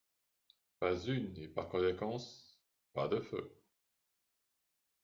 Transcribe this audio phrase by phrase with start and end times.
[0.79, 2.17] Pas une, et par conséquent
[2.95, 3.55] pas de feu!